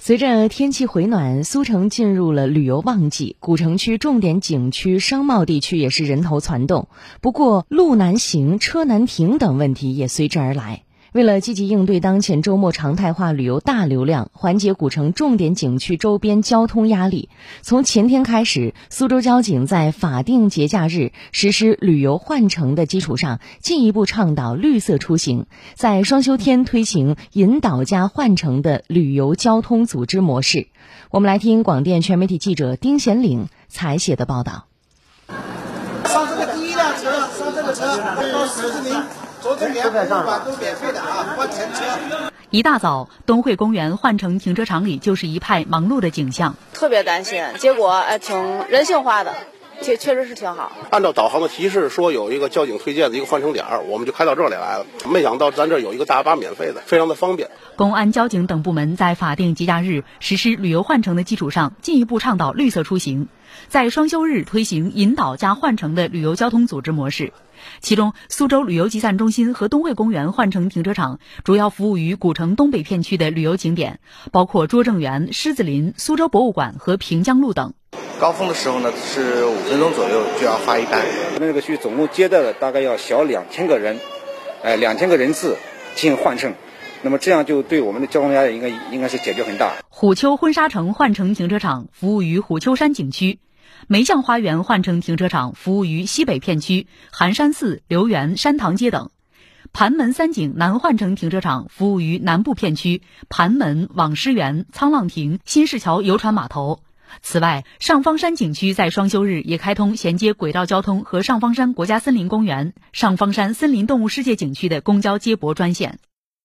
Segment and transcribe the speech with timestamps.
[0.00, 6.88] 随着天气回暖，苏城进入了旅游旺季，古城区重点景区、商贸地区也是人头攒动。
[7.20, 10.84] 不过，路难行、车难停等问题也随之而来。
[11.18, 17.28] 为了积极应对当前周末常态化旅游大流量，缓解古城重点景区周边交通压力，
[17.60, 30.68] 从前天开始，苏州交警在法定节假日实施旅游换乘的基础上，进一步倡导绿色出行，在双休天推行引导加换乘的旅游交通组织模式。
[31.10, 34.66] 我们来听广电全媒体记者丁贤岭采写的报道。
[36.04, 37.98] 上这个第一辆车，上这个车
[38.32, 39.27] 到十字林。
[39.40, 42.30] 昨天连博物馆都免费的啊，换乘车。
[42.50, 46.56] 一大早，东汇公园换乘停车场里就是一派忙碌的景象。
[46.72, 49.34] 特别担心，结果哎，挺人性化的，
[49.80, 50.72] 确确实是挺好。
[50.90, 54.86] 按照导航的提示说有一个交警推荐的一个换乘点我们就开到这里来了。
[55.10, 57.50] 没想到咱这有一个大巴免费的，非常的方便。
[57.76, 63.28] 公安、交警等部门在法定节假日实施旅游换乘的基础上，进一步倡导绿色出行，
[63.68, 67.32] 在双休日推行引导加换乘的旅游交通组织模式。
[67.80, 74.00] 其中，苏州旅游集散中心和东汇公园换乘停车场主要服务于古城东北片区的旅游景点，
[74.32, 77.74] 包括拙政园、狮子林、苏州博物馆和平江路等。
[78.20, 81.06] 高峰的时候呢，是五分钟左右就要发一单。
[81.38, 83.96] 那个区总共接待了大概要小两千个人，
[84.62, 85.56] 哎，两千个人次
[85.94, 86.52] 进行换乘，
[87.02, 89.74] 那么这样就对我们的交通压力应该应该是解决很大。
[89.88, 93.38] 虎丘婚纱城换乘停车场服务于虎丘山景区。
[93.86, 99.10] 梅巷花园换乘停车场服务于西北片区寒山寺、留园、山塘街等；
[99.72, 106.80] 盘门三景南换乘停车场服务于南部片区盘门、网师园、沧浪亭、新市桥游船码头。
[107.22, 115.98] 此外，上方山景区在双休日也开通衔接轨道交通和上方山国家森林公园、上方山森林动物世界景区的公交接驳专线。